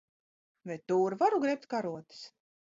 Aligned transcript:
Vai 0.69 0.77
tur 0.91 1.11
varu 1.21 1.39
grebt 1.45 1.65
karotes? 1.77 2.21